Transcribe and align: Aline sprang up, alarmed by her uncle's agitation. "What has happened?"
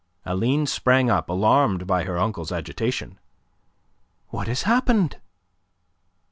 Aline 0.25 0.65
sprang 0.65 1.11
up, 1.11 1.29
alarmed 1.29 1.85
by 1.85 2.05
her 2.05 2.17
uncle's 2.17 2.51
agitation. 2.51 3.19
"What 4.29 4.47
has 4.47 4.63
happened?" 4.63 5.19